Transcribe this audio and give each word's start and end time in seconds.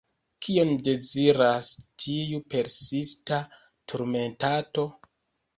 Kion 0.45 0.71
deziras 0.87 1.69
tiu 2.05 2.41
persista 2.55 3.39
turmentanto? 3.93 4.91